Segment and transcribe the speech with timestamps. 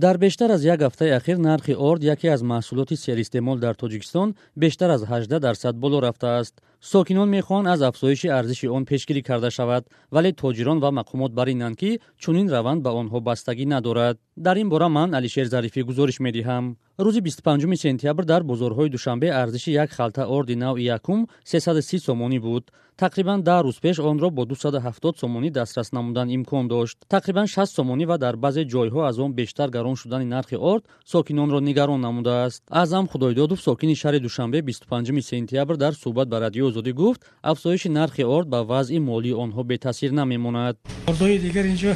[0.00, 4.34] در بیشتر از یک هفته اخیر نرخی ارد یکی از محصولات سیر استعمال در تاجیکستان
[4.56, 9.50] بیشتر از 18 درصد بالا رفته است сокинон мехоҳанд аз афзоиши арзиши он пешгирӣ карда
[9.50, 9.84] шавад
[10.14, 14.88] вале тоҷирон ва мақомот баринанд ки чунин раванд ба онҳо бастагӣ надорад дар ин бора
[14.88, 16.64] ман алишер зарифӣ гузориш медиҳам
[17.04, 22.64] рӯзи 25 сентябр дар бозорҳои душанбе арзиши як халта орди навъи якум 330 сомонӣ буд
[23.02, 28.04] тақрибан даҳ рӯз пеш онро бо 270 сомонӣ дастрас намудан имкон дошт тақрибан 60 сомонӣ
[28.10, 33.04] ва дар баъзе ҷойҳо аз он бештар гарон шудани нархи орд сокинонро нигарон намудааст аъзам
[33.12, 37.20] худойдодов сокини шаҳри душанбе 25 сентябр дар сӯҳбат ба радио беҳбудозодӣ гуфт
[37.50, 40.76] афзоиши нархи орд ба вазъи молии онҳо бетаъсир намемонад
[41.10, 41.92] ордҳои дигар инҷо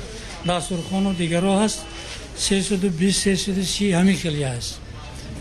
[0.50, 1.80] насурхону дигаро ҳаст
[2.46, 4.70] сесуду бист сесуду си ҳамин хеле ҳаст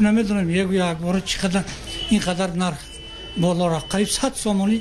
[0.05, 1.63] намедонам ягу якбора чӣ қадар
[2.15, 2.79] ин қадар нарх
[3.43, 4.77] боло рафт қариб сад сомонӣ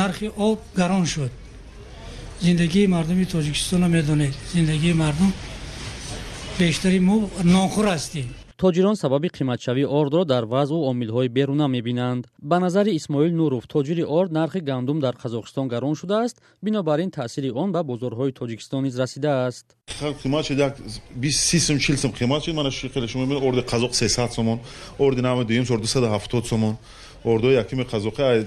[0.00, 1.32] нархи об гарон шуд
[2.44, 5.32] зиндагии мардуми тоҷикистон намедонед зиндагии мардум
[6.60, 7.86] бештари мо ما نانخور
[8.64, 14.32] тоҷирон сабаби қиматшавии ордро дар вазъу омилҳои беруна мебинанд ба назари исмоил нуров тоҷири орд
[14.38, 16.36] нархи гандум дар қазоқистон гарон шудааст
[16.66, 19.66] бинобар ин таъсири он ба бозорҳои тоҷикистон низ расидааст
[20.22, 20.74] қимат шид як
[21.22, 22.36] бист си сум шумо
[23.48, 24.58] орди қазоқ сомон
[24.98, 25.22] орди
[26.48, 26.76] сомон
[27.42, 28.46] якими қазоқи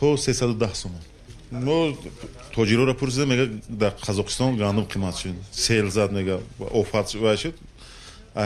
[0.00, 1.02] то сомон
[1.52, 1.96] мо
[2.56, 6.38] тоҷироро пурсида мега дар қазоқистон гандум қимат шуд сел зад мега
[6.80, 7.06] офат
[7.38, 7.54] шуд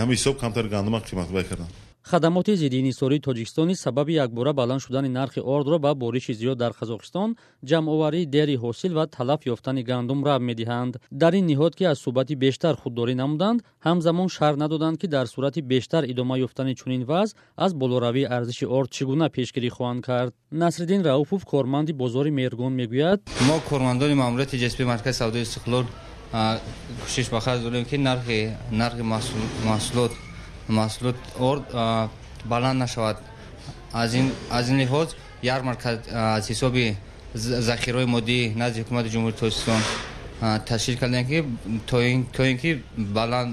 [0.00, 1.00] ҳама ҳисоб камтар гандума
[1.36, 1.72] бай карданд
[2.10, 7.28] хадамоти зидинисории тоҷикистони сабаби якбора баланд шудани нархи ордро ба бориши зиёд дар қазоқистон
[7.70, 12.34] ҷамъоварии дери ҳосил ва талаф ёфтани гандум рав медиҳанд дар ин ниҳод ки аз суҳбати
[12.44, 17.30] бештар худдорӣ намуданд ҳамзамон шарҳ надоданд ки дар сурати бештар идома ёфтани чунин вазъ
[17.64, 20.32] аз болоравии арзиши орд чӣ гуна пешгирӣ хоҳанд кард
[20.64, 23.18] насриддин рауфов корманди бозори мергон мегӯяд
[23.48, 25.84] мо кормандони маъмурияти ҷсп маркази савдои истиқлол
[26.32, 28.40] кӯшиш ба қарз дорем ки нархи
[28.80, 29.02] нархи
[29.68, 30.12] маҳсулот
[30.78, 31.18] маҳсулот
[32.50, 33.16] баланд нашавад
[34.60, 35.08] аз ин лиҳоз
[35.56, 35.88] ярмарка
[36.38, 36.86] аз ҳисоби
[37.68, 39.80] захираҳои моддӣ назди ҳукумати ҷумҳури тоҷикистон
[40.68, 41.38] ташкил кардем ки
[42.34, 42.70] то ин ки
[43.14, 43.52] баланд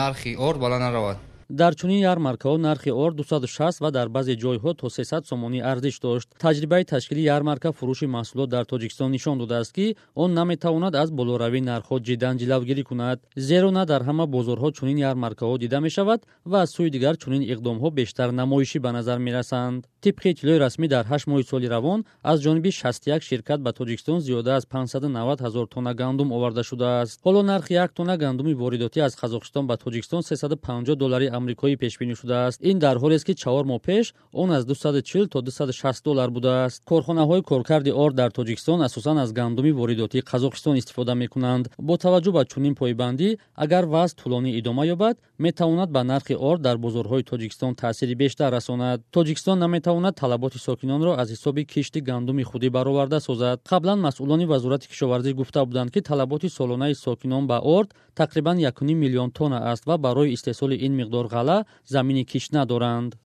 [0.00, 1.18] нархи орд баланд наравад
[1.60, 6.28] дар чунин ярмаркаҳо нархи ор 260 ва дар баъзе ҷойҳо то 300 сомонӣ арзиш дошт
[6.44, 11.96] таҷрибаи ташкили ярмарка фурӯши маҳсулот дар тоҷикистон нишон додааст ки он наметавонад аз болоравии нархҳо
[12.08, 13.18] ҷиддан ҷилавгирӣ кунад
[13.48, 16.20] зеро на дар ҳама бозорҳо чунин ярмаркаҳо дида мешавад
[16.50, 21.04] ва аз сӯи дигар чунин иқдомҳо бештар намоишӣ ба назар мерасанд тибқи иттилои расмӣ дар
[21.12, 21.98] ҳашт моҳи соли равон
[22.30, 27.40] аз ҷониби 61 ширкат ба тоҷикистон зиёда аз 590 ҳазор тона гандум оварда шудааст ҳоло
[27.52, 32.34] нархи як тона гандуми воридотӣ аз қазоқистон ба тоҷикистон 350 доллари آمریکایی پیش بینی شده
[32.34, 36.30] است این در حالی است که چهار ماه پیش اون از 240 تا 260 دلار
[36.30, 41.68] بوده است کارخانه های کارکرد اور در تاجیکستان اساسا از گندمی وارداتی قزاقستان استفاده میکنند
[41.78, 46.76] با توجه به چنین پایبندی اگر وضع طولانی ادامه یابد میتواند به نرخ اور در
[46.76, 52.68] بازارهای تاجیکستان تاثیر بیشتر رساند تاجیکستان نمیتواند طلبات ساکنان را از حساب کشت گندم خودی
[52.70, 57.86] برآورده سازد قبلا مسئولان وزارت کشاورزی گفته بودند که طلبات سالانه ساکنان به اور
[58.16, 61.56] تقریبا 1.5 میلیون تن است و برای استحصال این مقدار ғала
[61.94, 63.18] замини киш надоранд